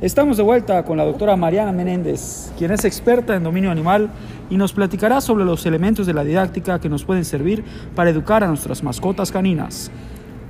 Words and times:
Estamos 0.00 0.38
de 0.38 0.42
vuelta 0.42 0.82
con 0.82 0.96
la 0.96 1.04
doctora 1.04 1.36
Mariana 1.36 1.72
Menéndez, 1.72 2.50
quien 2.56 2.70
es 2.70 2.86
experta 2.86 3.36
en 3.36 3.44
dominio 3.44 3.70
animal 3.70 4.08
y 4.48 4.56
nos 4.56 4.72
platicará 4.72 5.20
sobre 5.20 5.44
los 5.44 5.66
elementos 5.66 6.06
de 6.06 6.14
la 6.14 6.24
didáctica 6.24 6.80
que 6.80 6.88
nos 6.88 7.04
pueden 7.04 7.26
servir 7.26 7.62
para 7.94 8.08
educar 8.08 8.42
a 8.42 8.46
nuestras 8.46 8.82
mascotas 8.82 9.30
caninas. 9.30 9.90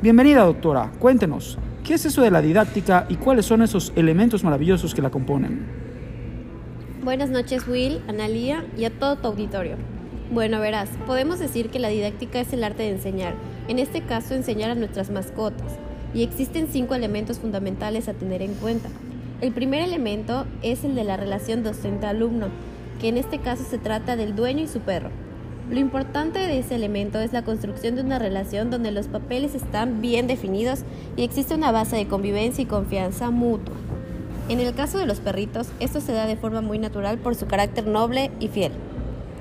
Bienvenida 0.02 0.44
doctora, 0.44 0.92
cuéntenos, 1.00 1.58
¿qué 1.82 1.94
es 1.94 2.04
eso 2.04 2.22
de 2.22 2.30
la 2.30 2.42
didáctica 2.42 3.06
y 3.08 3.16
cuáles 3.16 3.44
son 3.44 3.62
esos 3.62 3.92
elementos 3.96 4.44
maravillosos 4.44 4.94
que 4.94 5.02
la 5.02 5.10
componen? 5.10 5.66
Buenas 7.02 7.30
noches 7.30 7.66
Will, 7.66 8.00
Analía 8.06 8.64
y 8.78 8.84
a 8.84 8.90
todo 8.90 9.16
tu 9.16 9.26
auditorio. 9.26 9.74
Bueno, 10.30 10.60
verás, 10.60 10.90
podemos 11.08 11.40
decir 11.40 11.70
que 11.70 11.80
la 11.80 11.88
didáctica 11.88 12.38
es 12.38 12.52
el 12.52 12.62
arte 12.62 12.84
de 12.84 12.90
enseñar, 12.90 13.34
en 13.66 13.80
este 13.80 14.02
caso 14.02 14.32
enseñar 14.34 14.70
a 14.70 14.76
nuestras 14.76 15.10
mascotas, 15.10 15.72
y 16.14 16.22
existen 16.22 16.68
cinco 16.70 16.94
elementos 16.94 17.40
fundamentales 17.40 18.06
a 18.06 18.14
tener 18.14 18.42
en 18.42 18.54
cuenta. 18.54 18.88
El 19.40 19.52
primer 19.52 19.80
elemento 19.80 20.44
es 20.62 20.84
el 20.84 20.94
de 20.94 21.02
la 21.02 21.16
relación 21.16 21.62
docente-alumno, 21.62 22.48
que 23.00 23.08
en 23.08 23.16
este 23.16 23.38
caso 23.38 23.64
se 23.64 23.78
trata 23.78 24.14
del 24.14 24.36
dueño 24.36 24.64
y 24.64 24.68
su 24.68 24.80
perro. 24.80 25.08
Lo 25.70 25.78
importante 25.78 26.38
de 26.40 26.58
ese 26.58 26.74
elemento 26.74 27.18
es 27.20 27.32
la 27.32 27.42
construcción 27.42 27.94
de 27.94 28.02
una 28.02 28.18
relación 28.18 28.70
donde 28.70 28.90
los 28.90 29.08
papeles 29.08 29.54
están 29.54 30.02
bien 30.02 30.26
definidos 30.26 30.80
y 31.16 31.22
existe 31.22 31.54
una 31.54 31.72
base 31.72 31.96
de 31.96 32.06
convivencia 32.06 32.60
y 32.60 32.66
confianza 32.66 33.30
mutua. 33.30 33.76
En 34.50 34.60
el 34.60 34.74
caso 34.74 34.98
de 34.98 35.06
los 35.06 35.20
perritos, 35.20 35.68
esto 35.80 36.02
se 36.02 36.12
da 36.12 36.26
de 36.26 36.36
forma 36.36 36.60
muy 36.60 36.78
natural 36.78 37.16
por 37.16 37.34
su 37.34 37.46
carácter 37.46 37.86
noble 37.86 38.30
y 38.40 38.48
fiel. 38.48 38.72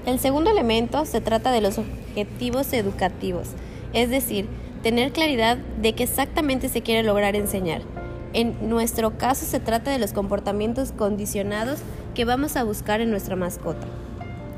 El 0.06 0.20
segundo 0.20 0.50
elemento 0.50 1.04
se 1.04 1.20
trata 1.20 1.52
de 1.52 1.60
los 1.60 1.78
objetivos 1.78 2.72
educativos, 2.72 3.50
es 3.92 4.10
decir, 4.10 4.48
tener 4.82 5.12
claridad 5.12 5.58
de 5.82 5.92
qué 5.92 6.04
exactamente 6.04 6.70
se 6.70 6.84
quiere 6.84 7.04
lograr 7.04 7.36
enseñar. 7.36 7.82
En 8.34 8.70
nuestro 8.70 9.18
caso 9.18 9.46
se 9.46 9.60
trata 9.60 9.90
de 9.90 9.98
los 9.98 10.14
comportamientos 10.14 10.92
condicionados 10.92 11.80
que 12.14 12.26
vamos 12.26 12.56
a 12.56 12.64
buscar 12.64 13.02
en 13.02 13.10
nuestra 13.10 13.36
mascota. 13.36 13.88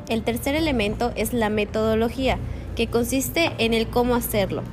El 0.10 0.24
tercer 0.24 0.56
elemento 0.56 1.14
es 1.16 1.32
la 1.32 1.50
metodología, 1.50 2.38
que 2.76 2.88
consiste 2.88 3.52
en 3.60 3.74
el 3.74 3.88
cómo 3.88 4.16
hacerlo, 4.16 4.64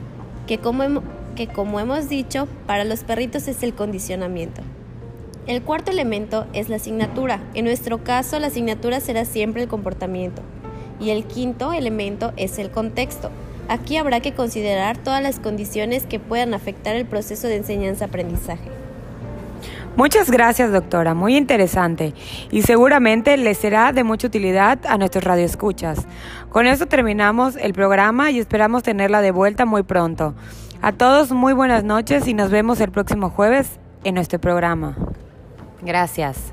que 0.48 0.58
como, 0.58 1.80
hemos 1.80 2.08
dicho, 2.08 2.48
para 2.66 2.84
los 2.84 3.04
perritos 3.04 3.46
es 3.46 3.62
el 3.62 3.72
condicionamiento. 3.72 4.62
El 5.46 5.62
cuarto 5.62 5.92
elemento 5.92 6.46
es 6.52 6.68
la 6.68 6.76
asignatura. 6.76 7.40
En 7.54 7.66
nuestro 7.66 8.02
caso, 8.02 8.38
la 8.38 8.48
asignatura 8.48 9.00
será 9.00 9.24
siempre 9.24 9.62
el 9.62 9.68
comportamiento. 9.68 10.42
Y 11.00 11.10
el 11.10 11.24
quinto 11.24 11.72
elemento 11.72 12.32
es 12.36 12.58
el 12.58 12.70
contexto. 12.70 13.30
Aquí 13.68 13.96
habrá 13.96 14.20
que 14.20 14.34
considerar 14.34 14.98
todas 14.98 15.22
las 15.22 15.38
condiciones 15.38 16.04
que 16.04 16.18
puedan 16.18 16.52
afectar 16.52 16.96
el 16.96 17.06
proceso 17.06 17.46
de 17.46 17.56
enseñanza-aprendizaje. 17.56 18.77
Muchas 19.98 20.30
gracias, 20.30 20.70
doctora. 20.70 21.12
Muy 21.12 21.36
interesante. 21.36 22.14
Y 22.52 22.62
seguramente 22.62 23.36
les 23.36 23.58
será 23.58 23.90
de 23.92 24.04
mucha 24.04 24.28
utilidad 24.28 24.78
a 24.86 24.96
nuestros 24.96 25.24
radioescuchas. 25.24 26.06
Con 26.50 26.68
esto 26.68 26.86
terminamos 26.86 27.56
el 27.56 27.74
programa 27.74 28.30
y 28.30 28.38
esperamos 28.38 28.84
tenerla 28.84 29.22
de 29.22 29.32
vuelta 29.32 29.66
muy 29.66 29.82
pronto. 29.82 30.36
A 30.82 30.92
todos 30.92 31.32
muy 31.32 31.52
buenas 31.52 31.82
noches 31.82 32.28
y 32.28 32.34
nos 32.34 32.52
vemos 32.52 32.80
el 32.80 32.92
próximo 32.92 33.30
jueves 33.30 33.80
en 34.04 34.14
nuestro 34.14 34.38
programa. 34.38 34.96
Gracias. 35.82 36.52